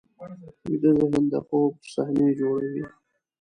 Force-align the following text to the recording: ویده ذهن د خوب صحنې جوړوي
ویده 0.67 0.91
ذهن 0.99 1.23
د 1.33 1.35
خوب 1.47 1.73
صحنې 1.93 2.27
جوړوي 2.39 2.85